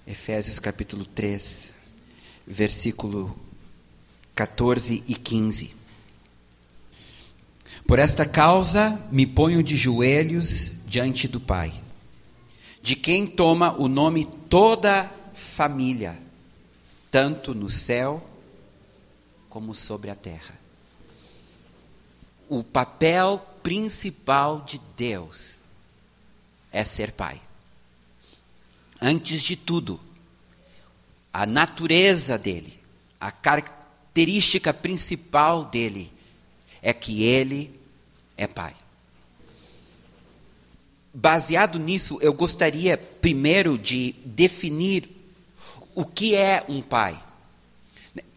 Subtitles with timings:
[0.07, 1.75] Efésios, capítulo 3,
[2.47, 3.35] versículo
[4.33, 5.75] 14 e 15.
[7.85, 11.73] Por esta causa me ponho de joelhos diante do Pai,
[12.87, 16.17] de quem toma o nome toda família,
[17.11, 18.25] tanto no céu
[19.49, 20.55] como sobre a terra.
[22.49, 25.57] O papel principal de Deus
[26.71, 27.43] é ser Pai.
[29.03, 29.99] Antes de tudo,
[31.33, 32.79] a natureza dele,
[33.21, 36.13] a característica principal dele
[36.81, 37.81] é que ele
[38.37, 38.77] é Pai.
[41.19, 45.09] Baseado nisso, eu gostaria primeiro de definir
[45.95, 47.19] o que é um pai.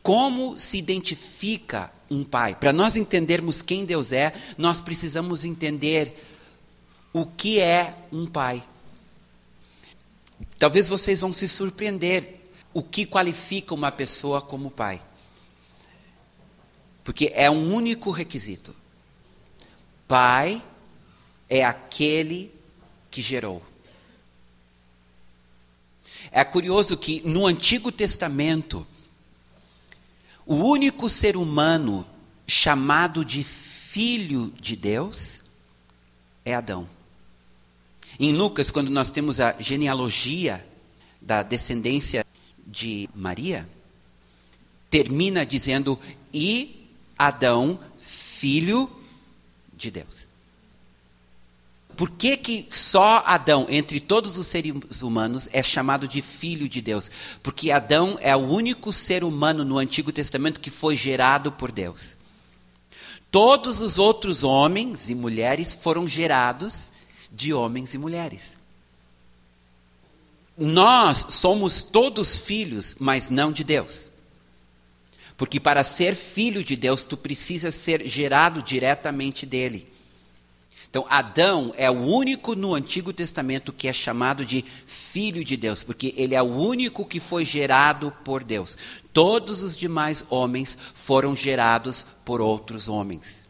[0.01, 2.55] Como se identifica um pai?
[2.55, 6.25] Para nós entendermos quem Deus é, nós precisamos entender
[7.11, 8.63] o que é um pai.
[10.57, 12.39] Talvez vocês vão se surpreender
[12.73, 15.01] o que qualifica uma pessoa como pai.
[17.03, 18.73] Porque é um único requisito.
[20.07, 20.63] Pai
[21.49, 22.57] é aquele
[23.09, 23.63] que gerou.
[26.31, 28.85] É curioso que no Antigo Testamento,
[30.45, 32.05] o único ser humano
[32.47, 35.41] chamado de filho de Deus
[36.45, 36.87] é Adão.
[38.19, 40.65] Em Lucas, quando nós temos a genealogia
[41.21, 42.25] da descendência
[42.65, 43.67] de Maria,
[44.89, 45.99] termina dizendo:
[46.33, 46.87] e
[47.17, 48.89] Adão, filho
[49.73, 50.28] de Deus.
[51.99, 56.79] Por que, que só Adão, entre todos os seres humanos, é chamado de filho de
[56.79, 57.11] Deus?
[57.43, 62.15] Porque Adão é o único ser humano no Antigo Testamento que foi gerado por Deus.
[63.29, 66.89] Todos os outros homens e mulheres foram gerados
[67.29, 68.53] de homens e mulheres.
[70.57, 74.05] Nós somos todos filhos, mas não de Deus.
[75.35, 79.98] Porque para ser filho de Deus, tu precisa ser gerado diretamente dele.
[80.89, 85.83] Então, Adão é o único no Antigo Testamento que é chamado de filho de Deus,
[85.83, 88.75] porque ele é o único que foi gerado por Deus.
[89.13, 93.47] Todos os demais homens foram gerados por outros homens.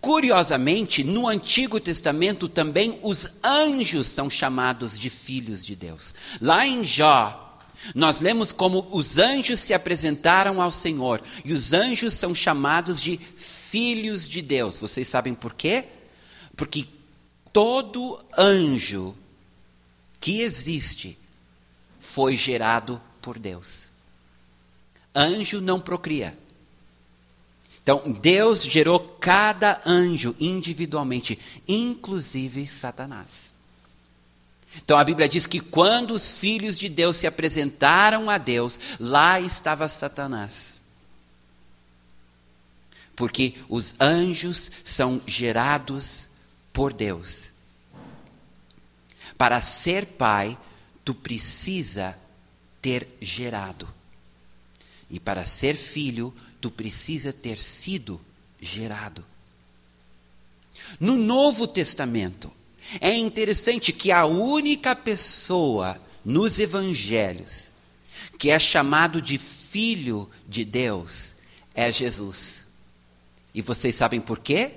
[0.00, 6.14] Curiosamente, no Antigo Testamento também os anjos são chamados de filhos de Deus.
[6.40, 7.58] Lá em Jó,
[7.94, 13.20] nós lemos como os anjos se apresentaram ao Senhor, e os anjos são chamados de
[13.74, 14.78] filhos de Deus.
[14.78, 15.86] Vocês sabem por quê?
[16.56, 16.86] Porque
[17.52, 19.16] todo anjo
[20.20, 21.18] que existe
[21.98, 23.90] foi gerado por Deus.
[25.12, 26.38] Anjo não procria.
[27.82, 31.36] Então, Deus gerou cada anjo individualmente,
[31.66, 33.52] inclusive Satanás.
[34.76, 39.40] Então a Bíblia diz que quando os filhos de Deus se apresentaram a Deus, lá
[39.40, 40.73] estava Satanás
[43.16, 46.28] porque os anjos são gerados
[46.72, 47.52] por Deus.
[49.36, 50.58] Para ser pai,
[51.04, 52.18] tu precisa
[52.80, 53.88] ter gerado.
[55.10, 58.20] E para ser filho, tu precisa ter sido
[58.60, 59.24] gerado.
[60.98, 62.50] No Novo Testamento,
[63.00, 67.68] é interessante que a única pessoa nos evangelhos
[68.38, 71.34] que é chamado de filho de Deus
[71.74, 72.63] é Jesus.
[73.54, 74.72] E vocês sabem por quê?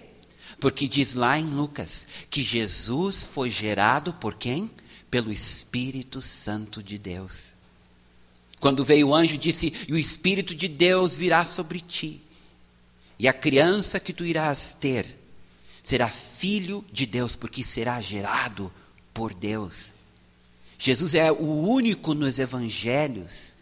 [0.60, 4.70] Porque diz lá em Lucas que Jesus foi gerado por quem?
[5.10, 7.56] Pelo Espírito Santo de Deus.
[8.60, 12.22] Quando veio o anjo, disse: E o Espírito de Deus virá sobre ti,
[13.18, 15.18] e a criança que tu irás ter
[15.82, 18.72] será filho de Deus, porque será gerado
[19.13, 19.88] por Deus.
[20.78, 23.56] Jesus é o único nos evangelhos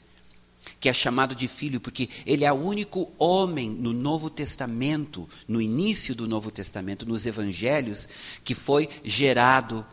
[0.79, 5.61] que é chamado de filho, porque ele é o único homem no Novo Testamento, no
[5.61, 8.07] início do Novo Testamento, nos evangelhos,
[8.43, 9.85] que foi gerado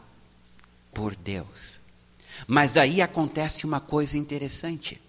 [0.93, 1.81] por Deus.
[2.47, 5.01] Mas daí acontece uma coisa interessante.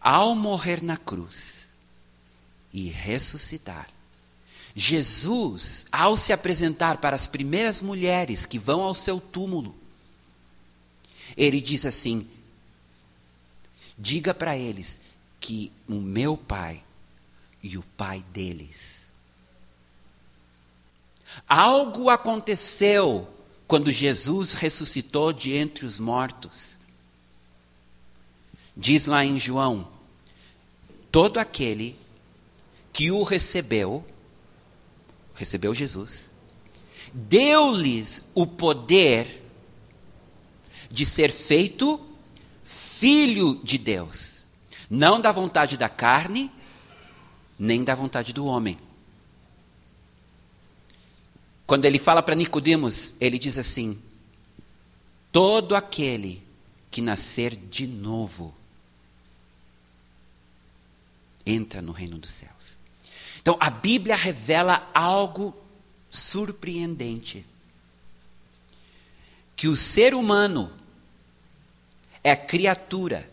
[0.00, 1.68] Ao morrer na cruz
[2.72, 3.88] e ressuscitar,
[4.74, 9.76] Jesus, ao se apresentar para as primeiras mulheres que vão ao seu túmulo,
[11.36, 12.26] ele diz assim:
[13.98, 14.98] Diga para eles
[15.40, 16.82] que o meu pai
[17.62, 19.02] e o pai deles.
[21.48, 23.28] Algo aconteceu
[23.66, 26.72] quando Jesus ressuscitou de entre os mortos.
[28.76, 29.88] Diz lá em João:
[31.10, 31.96] todo aquele
[32.92, 34.04] que o recebeu,
[35.34, 36.30] recebeu Jesus,
[37.12, 39.42] deu-lhes o poder
[40.90, 41.98] de ser feito
[43.02, 44.44] filho de Deus,
[44.88, 46.48] não da vontade da carne,
[47.58, 48.78] nem da vontade do homem.
[51.66, 54.00] Quando ele fala para Nicodemos, ele diz assim:
[55.32, 56.44] todo aquele
[56.92, 58.54] que nascer de novo
[61.44, 62.76] entra no reino dos céus.
[63.40, 65.52] Então a Bíblia revela algo
[66.08, 67.44] surpreendente.
[69.56, 70.81] Que o ser humano
[72.22, 73.28] é criatura,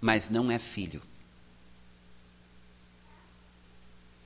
[0.00, 1.02] mas não é filho.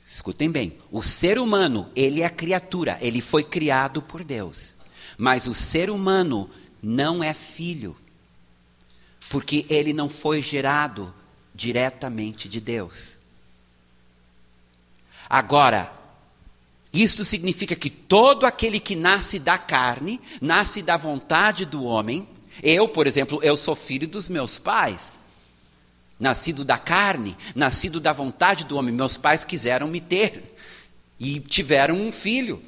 [0.05, 4.75] Escutem bem, o ser humano, ele é criatura, ele foi criado por Deus.
[5.19, 6.49] Mas o ser humano
[6.83, 7.97] não é filho,
[9.29, 11.13] porque ele não foi gerado
[11.55, 13.17] diretamente de Deus.
[15.29, 15.93] Agora,
[16.93, 22.29] isto significa que todo aquele que nasce da carne, nasce da vontade do homem.
[22.63, 25.19] Eu, por exemplo, eu sou filho dos meus pais
[26.19, 28.95] nascido da carne, nascido da vontade do homem.
[28.95, 30.55] Meus pais quiseram me ter
[31.19, 32.63] e tiveram um filho.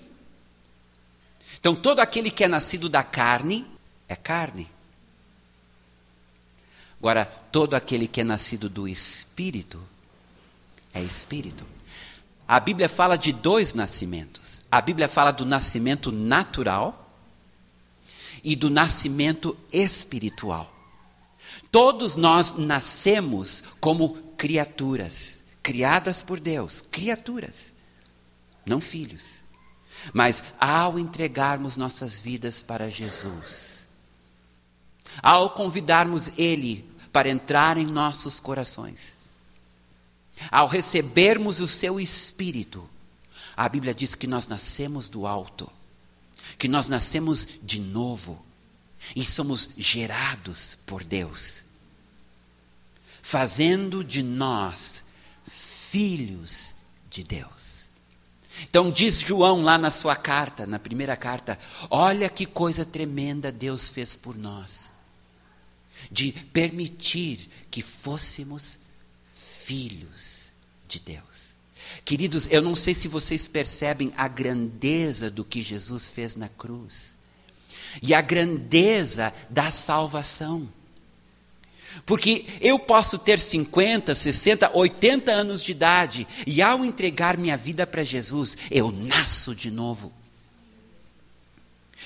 [1.58, 3.67] Então, todo aquele que é nascido da carne
[4.08, 4.69] é carne.
[6.99, 9.81] Agora, todo aquele que é nascido do espírito
[10.93, 11.64] é espírito.
[12.46, 14.62] A Bíblia fala de dois nascimentos.
[14.70, 17.08] A Bíblia fala do nascimento natural
[18.43, 20.73] e do nascimento espiritual.
[21.70, 27.73] Todos nós nascemos como criaturas, criadas por Deus, criaturas,
[28.64, 29.38] não filhos.
[30.12, 33.88] Mas ao entregarmos nossas vidas para Jesus,
[35.23, 39.12] ao convidarmos Ele para entrar em nossos corações,
[40.50, 42.88] ao recebermos o Seu Espírito,
[43.56, 45.69] a Bíblia diz que nós nascemos do alto,
[46.58, 48.44] que nós nascemos de novo
[49.14, 51.64] e somos gerados por Deus,
[53.23, 55.02] fazendo de nós
[55.90, 56.75] filhos
[57.11, 57.87] de Deus.
[58.62, 61.58] Então diz João lá na sua carta, na primeira carta,
[61.88, 64.93] olha que coisa tremenda Deus fez por nós,
[66.11, 68.76] de permitir que fôssemos
[69.35, 70.38] filhos
[70.88, 71.48] de Deus.
[72.05, 77.17] Queridos, eu não sei se vocês percebem a grandeza do que Jesus fez na cruz
[78.02, 80.69] e a grandeza da salvação.
[82.05, 87.87] Porque eu posso ter 50, 60, 80 anos de idade e ao entregar minha vida
[87.87, 90.12] para Jesus, eu nasço de novo.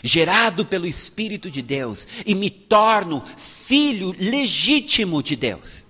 [0.02, 5.84] Gerado pelo Espírito de Deus e me torno filho legítimo de Deus.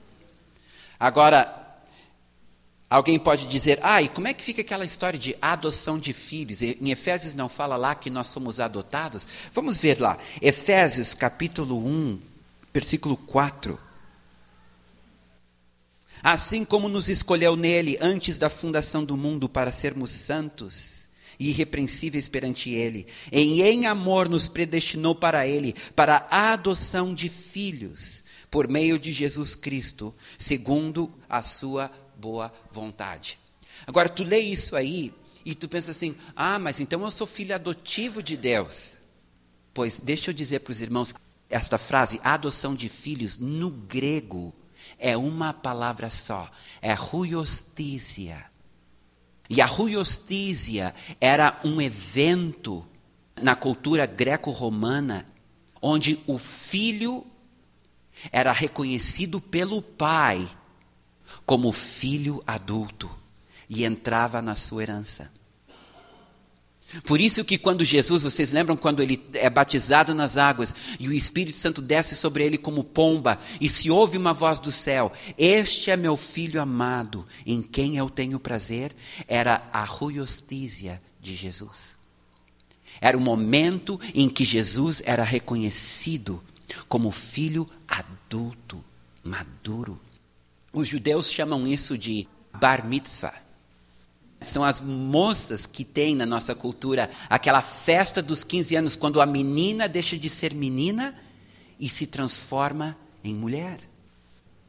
[0.98, 1.62] Agora,
[2.92, 6.60] Alguém pode dizer, ah, e como é que fica aquela história de adoção de filhos?
[6.60, 9.26] Em Efésios não fala lá que nós somos adotados?
[9.50, 10.18] Vamos ver lá.
[10.42, 12.20] Efésios capítulo 1,
[12.70, 13.80] versículo 4.
[16.22, 21.08] Assim como nos escolheu nele antes da fundação do mundo para sermos santos
[21.40, 27.30] e irrepreensíveis perante ele, em em amor nos predestinou para ele, para a adoção de
[27.30, 31.90] filhos, por meio de Jesus Cristo, segundo a sua
[32.23, 33.37] boa vontade.
[33.85, 35.12] Agora, tu lê isso aí
[35.45, 38.95] e tu pensa assim: ah, mas então eu sou filho adotivo de Deus.
[39.75, 41.12] Pois, deixa eu dizer para os irmãos,
[41.50, 44.55] esta frase, adoção de filhos, no grego,
[44.99, 46.49] é uma palavra só:
[46.81, 48.47] é ruiostísia.
[49.50, 52.87] E a ruiostísia era um evento
[53.35, 55.26] na cultura greco-romana
[55.81, 57.26] onde o filho
[58.31, 60.49] era reconhecido pelo pai
[61.44, 63.10] como filho adulto
[63.68, 65.30] e entrava na sua herança.
[67.04, 71.12] Por isso que quando Jesus, vocês lembram quando ele é batizado nas águas e o
[71.12, 75.90] Espírito Santo desce sobre ele como pomba e se ouve uma voz do céu: "Este
[75.90, 78.94] é meu filho amado, em quem eu tenho prazer",
[79.26, 81.96] era a ruiostísia de Jesus.
[83.00, 86.42] Era o momento em que Jesus era reconhecido
[86.88, 88.84] como filho adulto,
[89.24, 89.98] maduro.
[90.73, 92.26] Os judeus chamam isso de
[92.59, 93.35] bar mitzvah.
[94.41, 99.26] São as moças que tem na nossa cultura aquela festa dos 15 anos, quando a
[99.26, 101.14] menina deixa de ser menina
[101.79, 103.79] e se transforma em mulher.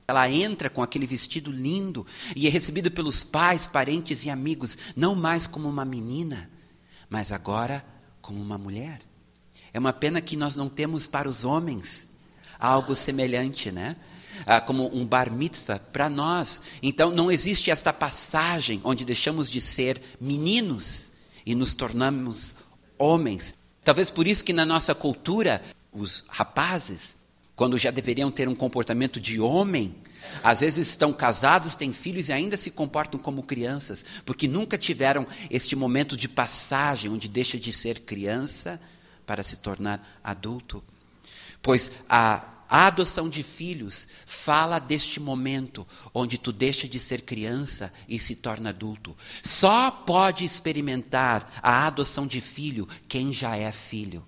[0.07, 2.05] Ela entra com aquele vestido lindo
[2.35, 6.49] e é recebida pelos pais, parentes e amigos, não mais como uma menina,
[7.09, 7.83] mas agora
[8.21, 9.01] como uma mulher.
[9.73, 12.05] É uma pena que nós não temos para os homens
[12.59, 13.95] algo semelhante, né?
[14.45, 16.61] Ah, como um bar mitzvah para nós.
[16.81, 21.11] Então não existe esta passagem onde deixamos de ser meninos
[21.45, 22.55] e nos tornamos
[22.97, 23.53] homens.
[23.83, 25.61] Talvez por isso que na nossa cultura
[25.91, 27.15] os rapazes,
[27.55, 29.95] quando já deveriam ter um comportamento de homem,
[30.43, 35.27] às vezes estão casados, têm filhos e ainda se comportam como crianças, porque nunca tiveram
[35.49, 38.79] este momento de passagem onde deixa de ser criança
[39.25, 40.83] para se tornar adulto.
[41.61, 47.93] Pois a, a adoção de filhos fala deste momento onde tu deixa de ser criança
[48.09, 49.15] e se torna adulto.
[49.43, 54.25] Só pode experimentar a adoção de filho quem já é filho.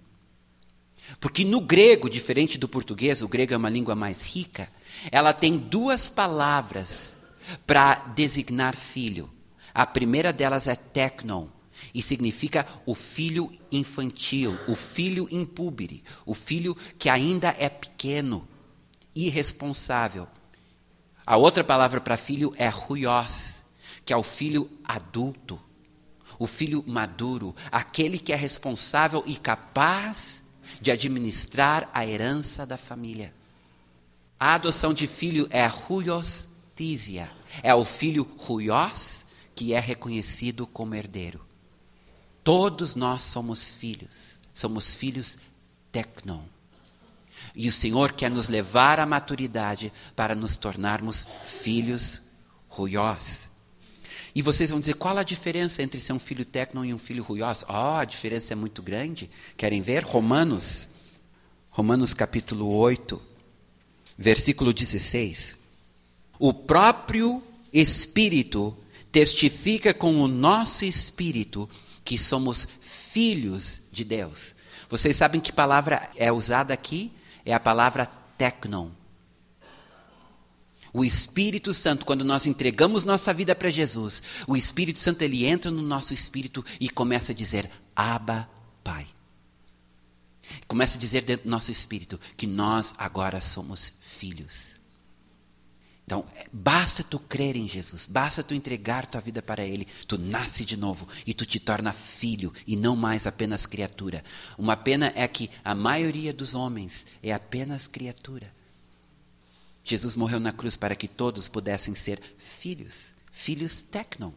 [1.19, 4.69] Porque no grego, diferente do português, o grego é uma língua mais rica,
[5.11, 7.15] ela tem duas palavras
[7.65, 9.27] para designar filho.
[9.73, 11.47] A primeira delas é technon,
[11.93, 18.47] e significa o filho infantil, o filho impúbere, o filho que ainda é pequeno,
[19.13, 20.27] irresponsável.
[21.25, 23.63] A outra palavra para filho é ruios,
[24.05, 25.59] que é o filho adulto,
[26.37, 30.43] o filho maduro, aquele que é responsável e capaz
[30.81, 33.33] de administrar a herança da família.
[34.39, 37.31] A adoção de filho é ruios tísia,
[37.63, 39.25] é o filho ruios
[39.55, 41.39] que é reconhecido como herdeiro.
[42.45, 45.35] Todos nós somos filhos, somos filhos
[45.91, 46.43] tecnon.
[47.55, 52.21] E o Senhor quer nos levar à maturidade para nos tornarmos filhos
[52.69, 53.49] ruiós.
[54.35, 57.23] E vocês vão dizer, qual a diferença entre ser um filho tecnon e um filho
[57.23, 57.65] ruiós?
[57.67, 59.27] Oh, a diferença é muito grande.
[59.57, 60.03] Querem ver?
[60.03, 60.87] Romanos,
[61.71, 63.19] Romanos capítulo 8,
[64.15, 65.57] versículo 16.
[66.37, 67.41] O próprio
[67.73, 68.77] Espírito
[69.11, 71.67] testifica com o nosso espírito
[72.05, 74.53] que somos filhos de Deus.
[74.87, 77.11] Vocês sabem que palavra é usada aqui?
[77.43, 78.05] É a palavra
[78.37, 78.89] tecnon.
[80.93, 85.69] O Espírito Santo, quando nós entregamos nossa vida para Jesus, o Espírito Santo ele entra
[85.69, 88.47] no nosso espírito e começa a dizer: Abba,
[88.81, 89.07] Pai.
[90.67, 94.74] Começa a dizer dentro do nosso espírito que nós agora somos filhos.
[96.05, 100.63] Então, basta tu crer em Jesus, basta tu entregar tua vida para Ele, tu nasce
[100.63, 104.23] de novo e tu te torna filho e não mais apenas criatura.
[104.55, 108.53] Uma pena é que a maioria dos homens é apenas criatura.
[109.83, 114.31] Jesus morreu na cruz para que todos pudessem ser filhos, filhos tecnon.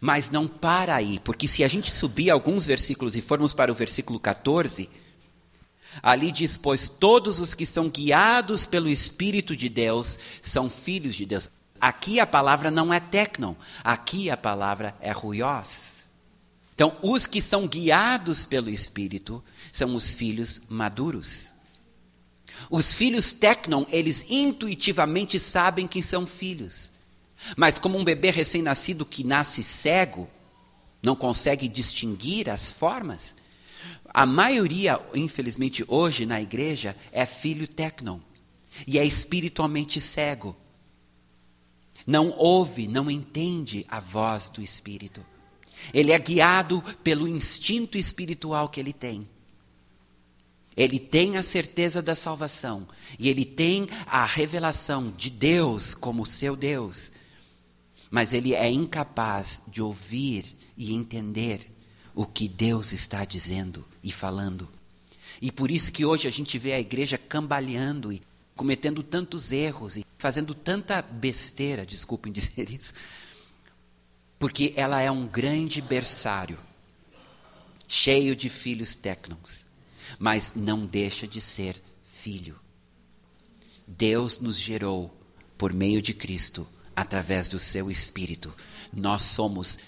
[0.00, 3.74] Mas não para aí, porque se a gente subir alguns versículos e formos para o
[3.74, 4.88] versículo 14,
[6.02, 11.26] Ali diz: Pois todos os que são guiados pelo Espírito de Deus são filhos de
[11.26, 11.50] Deus.
[11.80, 15.92] Aqui a palavra não é tecnon, aqui a palavra é ruios.
[16.74, 21.46] Então, os que são guiados pelo Espírito são os filhos maduros.
[22.70, 26.90] Os filhos tecnon, eles intuitivamente sabem que são filhos.
[27.56, 30.28] Mas como um bebê recém-nascido que nasce cego,
[31.02, 33.33] não consegue distinguir as formas,
[34.14, 38.20] a maioria, infelizmente, hoje na igreja é filho tecnon
[38.86, 40.56] e é espiritualmente cego.
[42.06, 45.26] Não ouve, não entende a voz do Espírito.
[45.92, 49.28] Ele é guiado pelo instinto espiritual que ele tem.
[50.76, 52.86] Ele tem a certeza da salvação
[53.18, 57.10] e ele tem a revelação de Deus como seu Deus,
[58.12, 61.73] mas ele é incapaz de ouvir e entender
[62.14, 64.68] o que Deus está dizendo e falando.
[65.40, 68.22] E por isso que hoje a gente vê a igreja cambaleando e
[68.54, 72.92] cometendo tantos erros e fazendo tanta besteira, desculpem dizer isso,
[74.38, 76.58] porque ela é um grande berçário,
[77.88, 79.66] cheio de filhos tecnons,
[80.18, 82.58] mas não deixa de ser filho.
[83.86, 85.14] Deus nos gerou
[85.58, 88.54] por meio de Cristo, através do seu Espírito.
[88.92, 89.78] Nós somos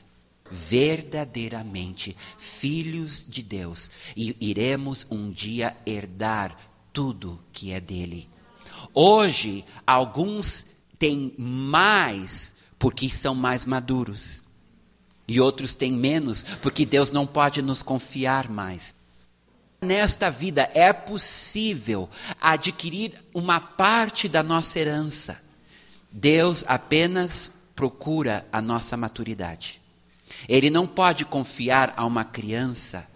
[0.50, 6.56] verdadeiramente filhos de Deus e iremos um dia herdar
[6.92, 8.28] tudo que é dele.
[8.92, 10.64] Hoje, alguns
[10.98, 14.42] têm mais porque são mais maduros,
[15.28, 18.94] e outros têm menos porque Deus não pode nos confiar mais.
[19.80, 22.08] Nesta vida é possível
[22.40, 25.40] adquirir uma parte da nossa herança.
[26.10, 29.80] Deus apenas procura a nossa maturidade.
[30.48, 33.06] Ele não pode confiar a uma criança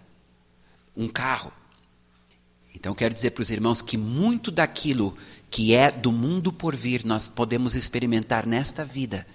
[0.95, 1.51] um carro.
[2.73, 5.15] Então, quero dizer para os irmãos que muito daquilo
[5.49, 9.27] que é do mundo por vir, nós podemos experimentar nesta vida,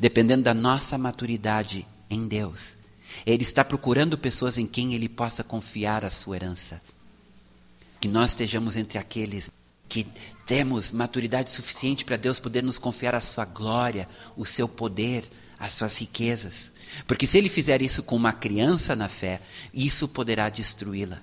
[0.00, 2.76] dependendo da nossa maturidade em Deus.
[3.26, 6.80] Ele está procurando pessoas em quem ele possa confiar a sua herança.
[8.00, 9.50] Que nós estejamos entre aqueles
[9.88, 10.06] que
[10.46, 15.24] temos maturidade suficiente para Deus poder nos confiar a sua glória, o seu poder,
[15.58, 16.72] as suas riquezas.
[17.06, 19.40] Porque se ele fizer isso com uma criança na fé,
[19.72, 21.20] isso poderá destruí-la.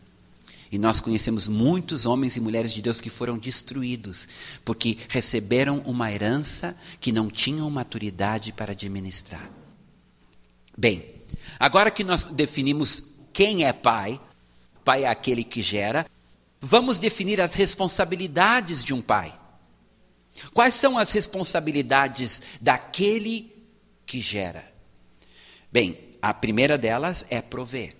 [0.71, 4.25] E nós conhecemos muitos homens e mulheres de Deus que foram destruídos,
[4.63, 9.51] porque receberam uma herança que não tinham maturidade para administrar.
[10.77, 11.03] Bem,
[11.59, 14.19] agora que nós definimos quem é pai,
[14.85, 16.05] pai é aquele que gera,
[16.61, 19.37] vamos definir as responsabilidades de um pai.
[20.53, 23.53] Quais são as responsabilidades daquele
[24.05, 24.70] que gera?
[25.71, 27.95] Bem, a primeira delas é prover.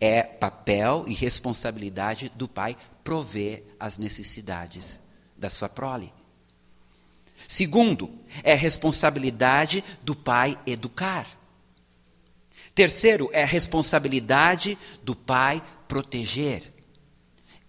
[0.00, 5.00] É papel e responsabilidade do pai prover as necessidades
[5.36, 6.12] da sua prole.
[7.48, 8.10] Segundo,
[8.42, 11.26] é responsabilidade do pai educar.
[12.74, 16.72] Terceiro, é responsabilidade do pai proteger.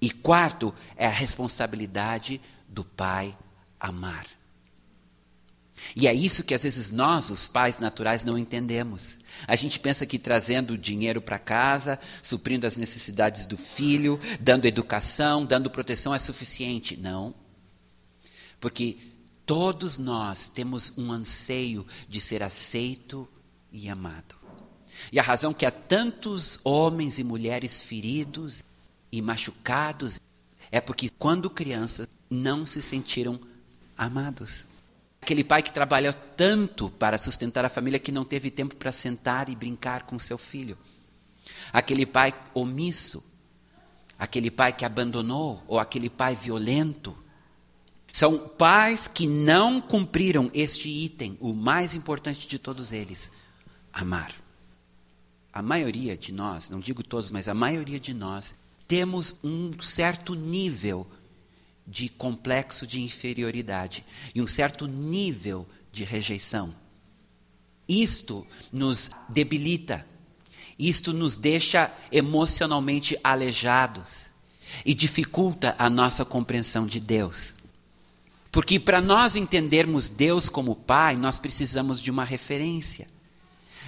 [0.02, 3.36] E quarto, é a responsabilidade do pai
[3.80, 4.37] amar.
[5.96, 9.18] E é isso que às vezes nós, os pais naturais, não entendemos.
[9.48, 15.46] A gente pensa que trazendo dinheiro para casa, suprindo as necessidades do filho, dando educação,
[15.46, 16.98] dando proteção é suficiente.
[16.98, 17.34] Não.
[18.60, 18.98] Porque
[19.46, 23.28] todos nós temos um anseio de ser aceito
[23.72, 24.36] e amado.
[25.12, 28.64] E a razão que há tantos homens e mulheres feridos
[29.12, 30.20] e machucados
[30.72, 33.40] é porque, quando crianças, não se sentiram
[33.98, 34.67] amados.
[35.22, 39.50] Aquele pai que trabalhou tanto para sustentar a família que não teve tempo para sentar
[39.50, 40.78] e brincar com seu filho.
[41.74, 43.24] Aquele pai omisso.
[44.18, 47.16] Aquele pai que abandonou, ou aquele pai violento.
[48.12, 53.30] São pais que não cumpriram este item, o mais importante de todos eles:
[53.94, 54.34] amar.
[55.54, 58.56] A maioria de nós, não digo todos, mas a maioria de nós,
[58.88, 61.06] temos um certo nível
[61.88, 64.04] de complexo de inferioridade
[64.36, 66.74] e um certo nível de rejeição.
[67.88, 70.06] Isto nos debilita,
[70.78, 74.28] isto nos deixa emocionalmente aleijados
[74.86, 77.54] e dificulta a nossa compreensão de Deus.
[78.52, 83.08] Porque para nós entendermos Deus como Pai, nós precisamos de uma referência.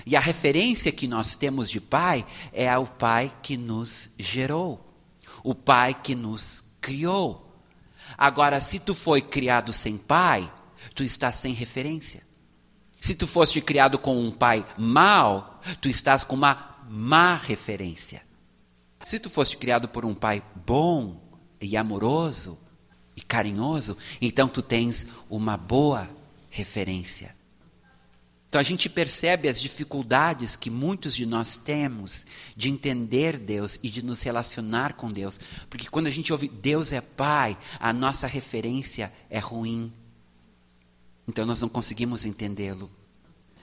[0.05, 4.93] E a referência que nós temos de Pai é ao Pai que nos gerou,
[5.43, 7.48] o Pai que nos criou.
[8.17, 10.51] Agora, se tu foi criado sem pai,
[10.93, 12.21] tu estás sem referência.
[12.99, 18.21] Se tu foste criado com um pai mau, tu estás com uma má referência.
[19.05, 21.21] Se tu foste criado por um pai bom
[21.61, 22.57] e amoroso
[23.15, 26.09] e carinhoso, então tu tens uma boa
[26.49, 27.38] referência.
[28.49, 33.89] Então a gente percebe as dificuldades que muitos de nós temos de entender Deus e
[33.91, 35.39] de nos relacionar com Deus.
[35.69, 39.93] Porque quando a gente ouve Deus é Pai, a nossa referência é ruim.
[41.27, 42.89] Então nós não conseguimos entendê-lo.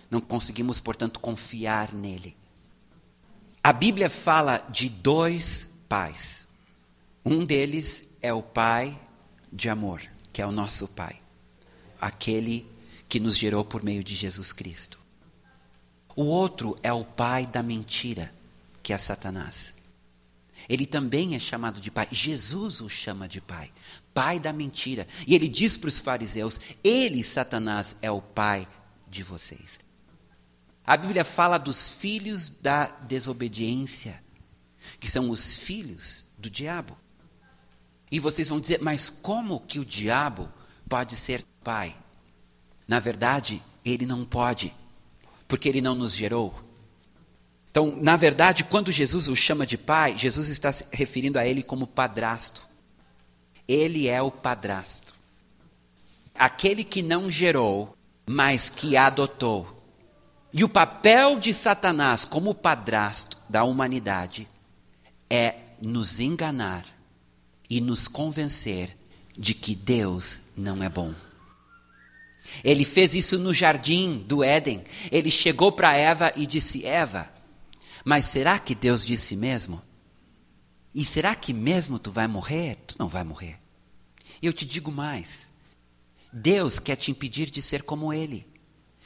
[0.08, 2.36] Não conseguimos, portanto, confiar nele.
[3.64, 6.46] A Bíblia fala de dois pais.
[7.24, 8.96] Um deles é o Pai
[9.52, 10.00] de amor,
[10.32, 11.18] que é o nosso Pai.
[12.00, 12.75] Aquele
[13.08, 14.98] que nos gerou por meio de Jesus Cristo.
[16.14, 18.32] O outro é o pai da mentira,
[18.82, 19.74] que é Satanás.
[20.68, 22.08] Ele também é chamado de pai.
[22.10, 23.70] Jesus o chama de pai,
[24.14, 25.06] pai da mentira.
[25.26, 28.66] E ele diz para os fariseus: ele, Satanás, é o pai
[29.08, 29.78] de vocês.
[30.84, 34.22] A Bíblia fala dos filhos da desobediência,
[34.98, 36.96] que são os filhos do diabo.
[38.10, 40.48] E vocês vão dizer, mas como que o diabo
[40.88, 41.96] pode ser pai?
[42.86, 44.74] Na verdade, ele não pode,
[45.48, 46.54] porque ele não nos gerou.
[47.70, 51.62] Então, na verdade, quando Jesus o chama de pai, Jesus está se referindo a ele
[51.62, 52.62] como padrasto.
[53.68, 55.14] Ele é o padrasto.
[56.34, 59.76] Aquele que não gerou, mas que adotou.
[60.52, 64.48] E o papel de Satanás como padrasto da humanidade
[65.28, 66.86] é nos enganar
[67.68, 68.96] e nos convencer
[69.36, 71.12] de que Deus não é bom.
[72.62, 74.82] Ele fez isso no jardim do Éden.
[75.10, 77.30] Ele chegou para Eva e disse: Eva,
[78.04, 79.82] mas será que Deus disse mesmo?
[80.94, 82.76] E será que mesmo tu vai morrer?
[82.86, 83.58] Tu não vai morrer.
[84.40, 85.46] Eu te digo mais:
[86.32, 88.46] Deus quer te impedir de ser como Ele.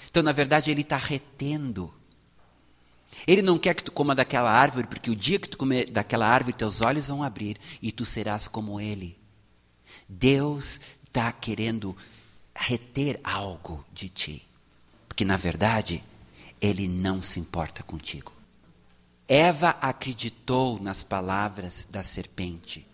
[0.09, 1.93] Então, na verdade, Ele está retendo.
[3.27, 6.27] Ele não quer que tu coma daquela árvore, porque o dia que tu comer daquela
[6.27, 9.19] árvore, teus olhos vão abrir e tu serás como Ele.
[10.09, 11.97] Deus está querendo
[12.61, 14.47] reter algo de ti.
[15.09, 16.05] Porque, na verdade,
[16.61, 18.33] ele não se importa contigo.
[19.27, 22.87] Eva acreditou nas palavras da serpente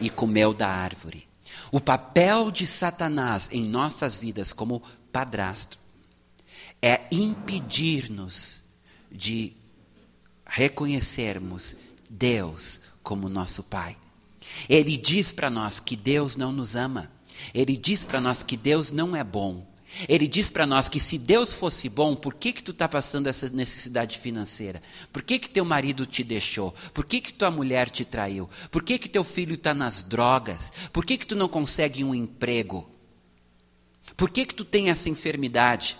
[0.00, 1.26] e comeu da árvore.
[1.72, 5.78] O papel de Satanás em nossas vidas como padrasto
[6.80, 8.62] é impedir-nos
[9.10, 9.54] de
[10.46, 11.74] reconhecermos
[12.08, 13.96] Deus como nosso Pai.
[14.68, 17.10] Ele diz para nós que Deus não nos ama.
[17.54, 19.66] Ele diz para nós que Deus não é bom.
[20.08, 23.26] Ele diz para nós que se Deus fosse bom, por que que tu está passando
[23.26, 24.82] essa necessidade financeira?
[25.12, 26.74] Por que que teu marido te deixou?
[26.94, 28.48] Por que que tua mulher te traiu?
[28.70, 30.72] Por que que teu filho está nas drogas?
[30.92, 32.88] Por que que tu não consegue um emprego?
[34.16, 35.98] Por que que tu tem essa enfermidade?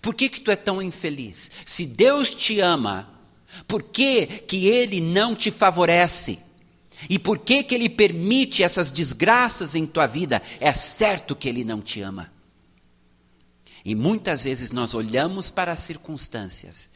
[0.00, 1.50] Por que que tu é tão infeliz?
[1.64, 3.10] Se Deus te ama,
[3.66, 6.38] por que que Ele não te favorece?
[7.08, 10.42] E por que que Ele permite essas desgraças em tua vida?
[10.60, 12.32] É certo que Ele não te ama.
[13.84, 16.92] E muitas vezes nós olhamos para as circunstâncias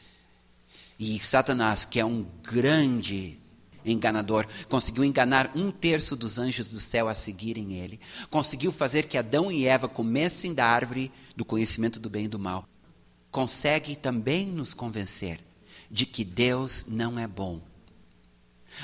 [0.99, 3.37] e Satanás, que é um grande
[3.85, 9.17] enganador, conseguiu enganar um terço dos anjos do céu a seguirem ele, conseguiu fazer que
[9.17, 12.67] Adão e Eva comessem da árvore do conhecimento do bem e do mal.
[13.29, 15.39] Consegue também nos convencer
[15.89, 17.61] de que Deus não é bom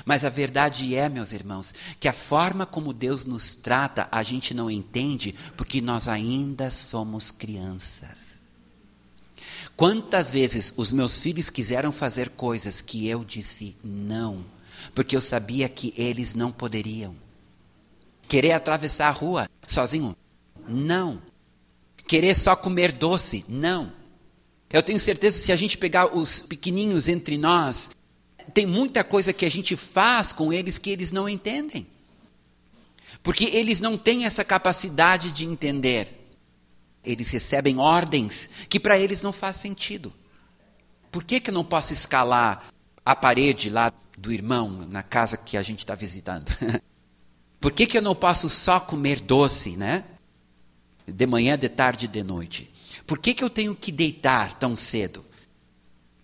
[0.05, 4.53] mas a verdade é, meus irmãos, que a forma como Deus nos trata, a gente
[4.53, 8.33] não entende porque nós ainda somos crianças.
[9.75, 14.45] Quantas vezes os meus filhos quiseram fazer coisas que eu disse não,
[14.93, 17.15] porque eu sabia que eles não poderiam.
[18.27, 20.15] Querer atravessar a rua sozinho?
[20.67, 21.21] Não.
[22.07, 23.43] Querer só comer doce?
[23.47, 23.91] Não.
[24.69, 27.89] Eu tenho certeza que se a gente pegar os pequeninhos entre nós
[28.53, 31.87] tem muita coisa que a gente faz com eles que eles não entendem.
[33.21, 36.19] Porque eles não têm essa capacidade de entender.
[37.03, 40.13] Eles recebem ordens que para eles não faz sentido.
[41.11, 42.67] Por que, que eu não posso escalar
[43.05, 46.51] a parede lá do irmão, na casa que a gente está visitando?
[47.59, 50.03] Por que, que eu não posso só comer doce, né?
[51.07, 52.69] De manhã, de tarde e de noite?
[53.07, 55.23] Por que, que eu tenho que deitar tão cedo?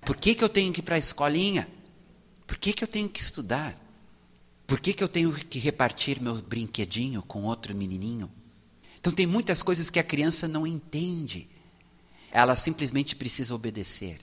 [0.01, 1.65] Por que, que eu tenho que ir para a escolinha?
[2.49, 3.79] Por que, que eu tenho que estudar?
[4.65, 8.27] Por que, que eu tenho que repartir meu brinquedinho com outro menininho?
[8.99, 11.47] Então, tem muitas coisas que a criança não entende.
[12.31, 14.19] Ela simplesmente precisa obedecer.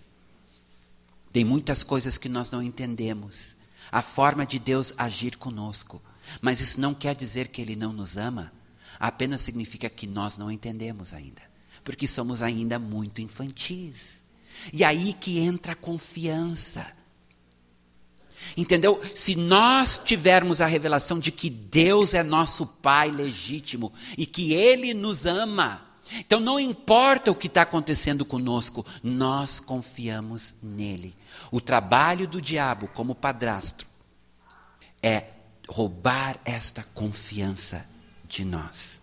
[1.32, 3.54] Tem muitas coisas que nós não entendemos.
[3.92, 6.02] A forma de Deus agir conosco.
[6.40, 8.52] Mas isso não quer dizer que Ele não nos ama.
[8.98, 11.42] Apenas significa que nós não entendemos ainda.
[11.84, 14.14] Porque somos ainda muito infantis.
[14.72, 16.95] E aí que entra a confiança.
[18.56, 19.00] Entendeu?
[19.14, 24.92] Se nós tivermos a revelação de que Deus é nosso Pai legítimo e que Ele
[24.92, 25.82] nos ama,
[26.18, 31.14] então não importa o que está acontecendo conosco, nós confiamos nele.
[31.50, 33.86] O trabalho do diabo como padrasto
[35.02, 35.24] é
[35.68, 37.84] roubar esta confiança
[38.28, 39.00] de nós.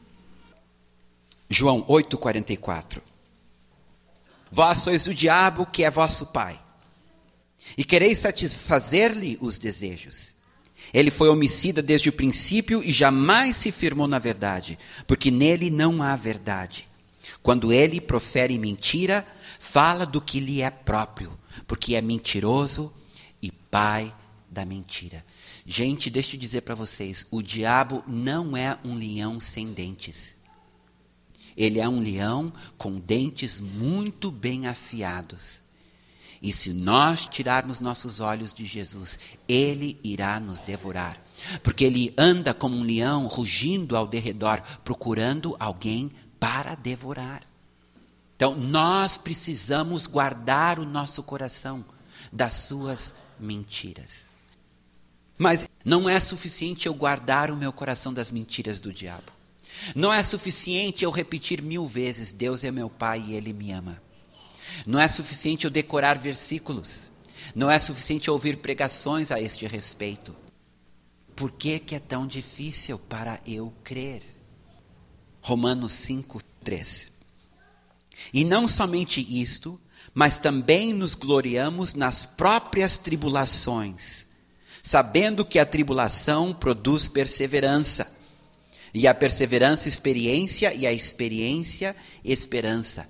[1.49, 3.01] João 8,44
[4.51, 6.62] Vós sois o diabo que é vosso pai
[7.77, 10.33] e quereis satisfazer-lhe os desejos.
[10.93, 16.03] Ele foi homicida desde o princípio e jamais se firmou na verdade, porque nele não
[16.03, 16.87] há verdade.
[17.41, 19.25] Quando ele profere mentira,
[19.59, 22.93] fala do que lhe é próprio, porque é mentiroso
[23.41, 24.13] e pai
[24.49, 25.25] da mentira.
[25.65, 30.35] Gente, deixa eu dizer para vocês: o diabo não é um leão sem dentes.
[31.55, 35.62] Ele é um leão com dentes muito bem afiados.
[36.43, 41.17] E se nós tirarmos nossos olhos de Jesus, ele irá nos devorar.
[41.63, 47.43] Porque ele anda como um leão rugindo ao derredor, procurando alguém para devorar.
[48.35, 51.85] Então, nós precisamos guardar o nosso coração
[52.29, 54.25] das suas mentiras.
[55.37, 59.31] Mas não é suficiente eu guardar o meu coração das mentiras do diabo.
[59.95, 64.01] Não é suficiente eu repetir mil vezes: Deus é meu Pai e Ele me ama.
[64.85, 67.11] Não é suficiente eu decorar versículos.
[67.55, 70.35] Não é suficiente ouvir pregações a este respeito.
[71.35, 74.21] Por que, que é tão difícil para eu crer?
[75.41, 77.11] Romanos 5, 3.
[78.33, 79.79] E não somente isto,
[80.13, 84.27] mas também nos gloriamos nas próprias tribulações,
[84.81, 88.07] sabendo que a tribulação produz perseverança,
[88.93, 93.09] e a perseverança, experiência, e a experiência, esperança.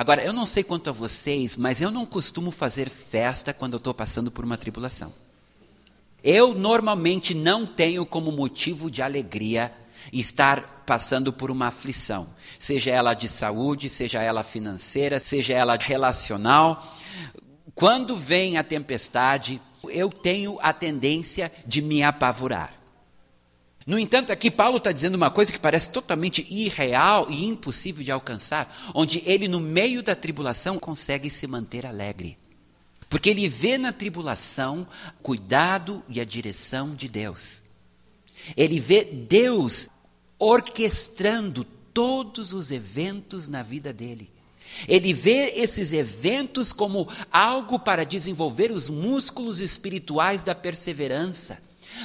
[0.00, 3.76] Agora, eu não sei quanto a vocês, mas eu não costumo fazer festa quando eu
[3.76, 5.12] estou passando por uma tribulação.
[6.24, 9.70] Eu normalmente não tenho como motivo de alegria
[10.10, 16.94] estar passando por uma aflição, seja ela de saúde, seja ela financeira, seja ela relacional.
[17.74, 22.79] Quando vem a tempestade, eu tenho a tendência de me apavorar.
[23.90, 28.12] No entanto, aqui Paulo está dizendo uma coisa que parece totalmente irreal e impossível de
[28.12, 32.38] alcançar, onde ele, no meio da tribulação, consegue se manter alegre.
[33.08, 34.86] Porque ele vê na tribulação
[35.20, 37.62] cuidado e a direção de Deus.
[38.56, 39.88] Ele vê Deus
[40.38, 44.30] orquestrando todos os eventos na vida dele.
[44.86, 51.58] Ele vê esses eventos como algo para desenvolver os músculos espirituais da perseverança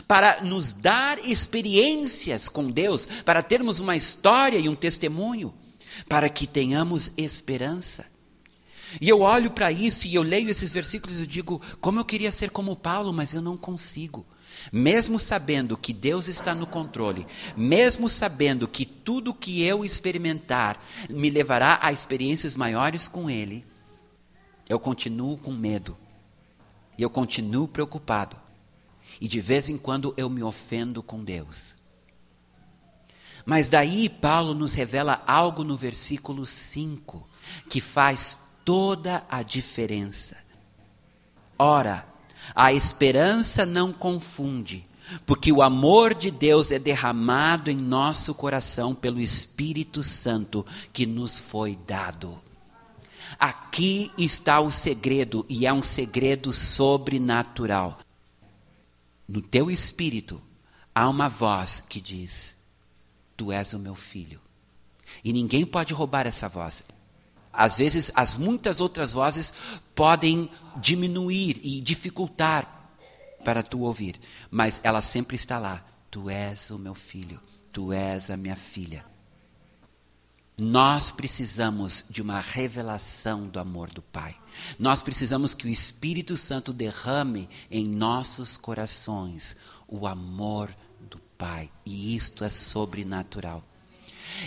[0.08, 5.53] para nos dar experiências com Deus, para termos uma história e um testemunho,
[6.08, 8.05] para que tenhamos esperança.
[9.01, 12.31] E eu olho para isso e eu leio esses versículos e digo, como eu queria
[12.31, 14.25] ser como Paulo, mas eu não consigo.
[14.71, 17.27] Mesmo sabendo que Deus está no controle,
[17.58, 23.65] mesmo sabendo que tudo que eu experimentar me levará a experiências maiores com Ele,
[24.67, 25.97] eu continuo com medo.
[26.97, 28.38] E eu continuo preocupado.
[29.19, 31.75] E de vez em quando eu me ofendo com Deus.
[33.45, 37.28] Mas daí Paulo nos revela algo no versículo 5
[37.69, 40.36] que faz toda a diferença.
[41.58, 42.06] Ora,
[42.54, 44.86] a esperança não confunde,
[45.25, 51.38] porque o amor de Deus é derramado em nosso coração pelo Espírito Santo que nos
[51.39, 52.41] foi dado.
[53.39, 57.99] Aqui está o segredo, e é um segredo sobrenatural.
[59.27, 60.41] No teu espírito
[60.93, 62.55] há uma voz que diz:
[63.35, 64.39] Tu és o meu filho.
[65.23, 66.83] E ninguém pode roubar essa voz.
[67.51, 69.53] Às vezes, as muitas outras vozes
[69.93, 72.91] podem diminuir e dificultar
[73.45, 74.19] para tu ouvir,
[74.51, 75.85] mas ela sempre está lá.
[76.11, 77.39] Tu és o meu filho,
[77.71, 79.05] tu és a minha filha.
[80.57, 84.35] Nós precisamos de uma revelação do amor do Pai.
[84.79, 91.69] Nós precisamos que o Espírito Santo derrame em nossos corações o amor do Pai.
[91.85, 93.63] E isto é sobrenatural.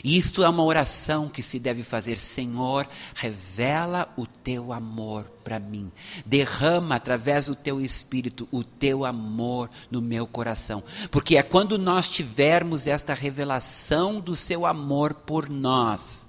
[0.04, 5.90] Isto é uma oração que se deve fazer, Senhor, revela o teu amor para mim.
[6.24, 10.82] Derrama através do teu espírito o teu amor no meu coração.
[11.10, 16.26] Porque é quando nós tivermos esta revelação do seu amor por nós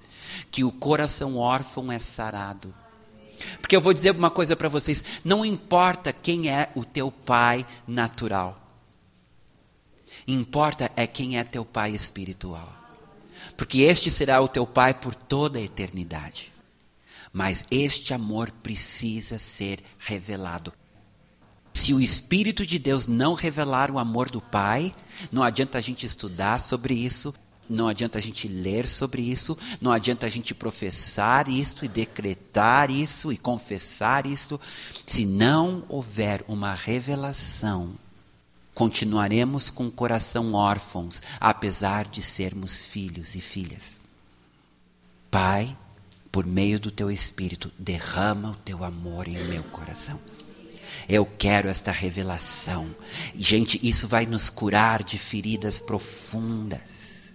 [0.51, 2.73] que o coração órfão é sarado.
[3.61, 7.65] Porque eu vou dizer uma coisa para vocês: não importa quem é o teu pai
[7.87, 8.59] natural,
[10.27, 12.78] importa é quem é teu pai espiritual
[13.59, 16.49] porque este será o teu Pai por toda a eternidade.
[17.33, 20.71] Mas este amor precisa ser revelado.
[21.73, 24.95] Se o Espírito de Deus não revelar o amor do Pai,
[25.29, 27.35] não adianta a gente estudar sobre isso,
[27.69, 32.89] não adianta a gente ler sobre isso, não adianta a gente professar isso e decretar
[32.89, 34.57] isso e confessar isso,
[35.05, 37.93] se não houver uma revelação
[38.79, 43.99] continuaremos com o coração órfãos, apesar de sermos filhos e filhas.
[45.29, 45.75] Pai,
[46.31, 50.17] por meio do teu Espírito, derrama o teu amor em meu coração.
[51.09, 52.95] Eu quero esta revelação.
[53.35, 57.33] Gente, isso vai nos curar de feridas profundas.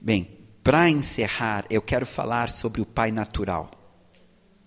[0.00, 0.28] Bem,
[0.64, 3.79] para encerrar, eu quero falar sobre o Pai natural.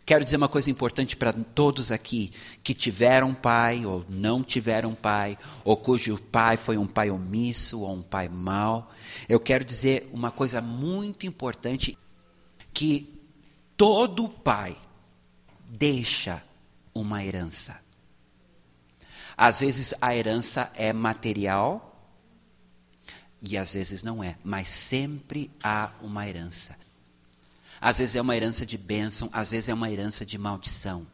[0.05, 5.37] Quero dizer uma coisa importante para todos aqui que tiveram pai ou não tiveram pai,
[5.63, 8.91] ou cujo pai foi um pai omisso ou um pai mau.
[9.29, 11.97] Eu quero dizer uma coisa muito importante
[12.73, 13.17] que
[13.77, 14.77] todo pai
[15.69, 16.43] deixa
[16.93, 17.79] uma herança.
[19.37, 21.89] Às vezes a herança é material
[23.41, 26.82] e às vezes não é, mas sempre há uma herança.
[27.83, 31.05] Às vezes é uma herança de bênção, às vezes é uma herança de maldição.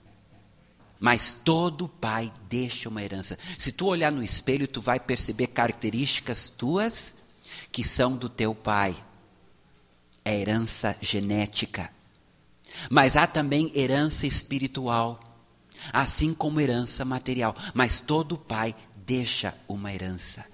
[1.00, 3.40] Mas todo pai deixa uma herança.
[3.58, 7.16] Se tu olhar no espelho, tu vai perceber características tuas
[7.72, 8.96] que são do teu pai.
[10.24, 11.90] É herança genética.
[12.88, 15.20] Mas há também herança espiritual,
[15.92, 17.56] assim como herança material.
[17.74, 20.46] Mas todo pai deixa uma herança.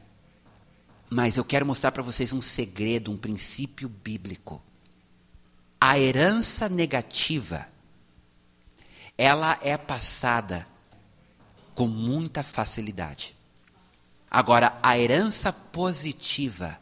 [1.10, 4.63] Mas eu quero mostrar para vocês um segredo, um princípio bíblico
[5.88, 7.67] a herança negativa
[9.15, 10.67] ela é passada
[11.76, 13.36] com muita facilidade.
[14.30, 16.76] Agora, a herança positiva,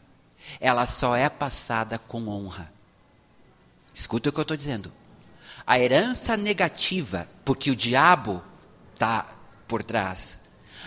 [0.58, 2.72] ela só é passada com honra.
[3.92, 4.90] Escuta o que eu estou dizendo.
[5.66, 8.42] A herança negativa, porque o diabo
[8.94, 9.26] está
[9.68, 10.40] por trás,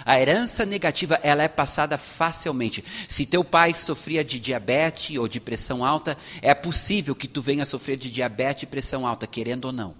[0.07, 2.81] a herança negativa, ela é passada facilmente.
[3.09, 7.65] Se teu pai sofria de diabetes ou de pressão alta, é possível que tu venha
[7.65, 9.95] sofrer de diabetes e pressão alta, querendo ou não.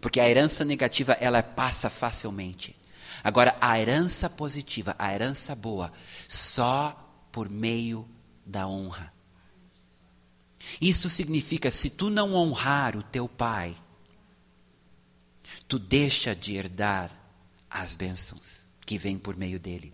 [0.00, 2.76] Porque a herança negativa, ela passa facilmente.
[3.24, 5.92] Agora, a herança positiva, a herança boa,
[6.28, 6.96] só
[7.32, 8.08] por meio
[8.46, 9.12] da honra.
[10.80, 13.74] Isso significa, se tu não honrar o teu pai,
[15.66, 17.21] tu deixa de herdar
[17.72, 19.92] as bênçãos que vêm por meio dele.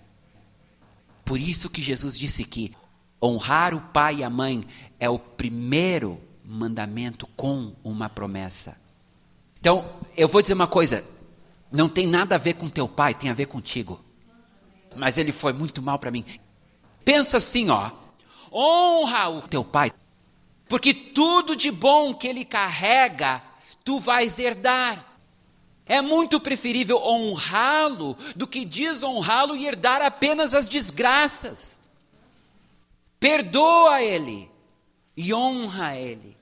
[1.24, 2.74] Por isso que Jesus disse que
[3.22, 4.64] honrar o pai e a mãe
[4.98, 8.76] é o primeiro mandamento com uma promessa.
[9.60, 11.04] Então, eu vou dizer uma coisa:
[11.70, 14.02] não tem nada a ver com teu pai, tem a ver contigo.
[14.96, 16.24] Mas ele foi muito mal para mim.
[17.04, 17.90] Pensa assim, ó.
[18.50, 19.92] Honra o teu pai,
[20.68, 23.42] porque tudo de bom que ele carrega,
[23.84, 25.07] tu vais herdar.
[25.88, 31.78] É muito preferível honrá-lo do que desonrá-lo e herdar apenas as desgraças.
[33.18, 34.50] Perdoa ele
[35.16, 36.36] e honra ele.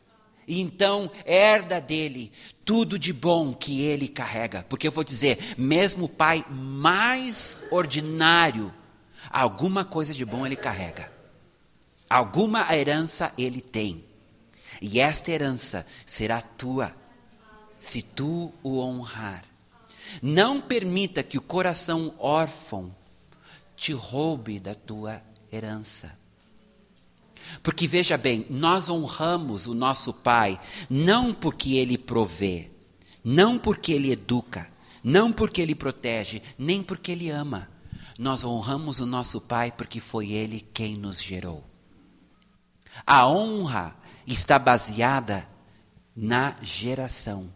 [0.48, 2.32] E então herda dele
[2.64, 4.66] tudo de bom que ele carrega.
[4.68, 8.72] Porque eu vou dizer, mesmo o pai mais ordinário,
[9.30, 11.10] alguma coisa de bom ele carrega.
[12.08, 14.04] Alguma herança ele tem.
[14.80, 16.94] E esta herança será tua,
[17.86, 19.44] se tu o honrar.
[20.20, 22.94] Não permita que o coração órfão
[23.76, 25.22] te roube da tua
[25.52, 26.18] herança.
[27.62, 32.70] Porque veja bem, nós honramos o nosso pai não porque ele provê,
[33.22, 34.68] não porque ele educa,
[35.02, 37.68] não porque ele protege, nem porque ele ama.
[38.18, 41.62] Nós honramos o nosso pai porque foi ele quem nos gerou.
[43.06, 43.96] A honra
[44.26, 45.48] está baseada
[46.16, 47.54] na geração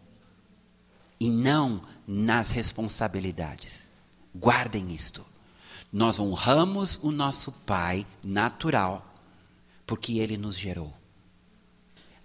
[1.21, 3.91] e não nas responsabilidades.
[4.35, 5.23] Guardem isto.
[5.93, 9.05] Nós honramos o nosso pai natural
[9.85, 10.91] porque ele nos gerou.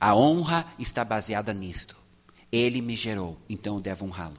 [0.00, 1.94] A honra está baseada nisto.
[2.50, 4.38] Ele me gerou, então eu devo honrá-lo.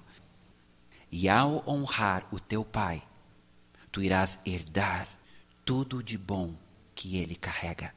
[1.12, 3.04] E ao honrar o teu pai,
[3.92, 5.08] tu irás herdar
[5.64, 6.56] tudo de bom
[6.96, 7.94] que ele carrega.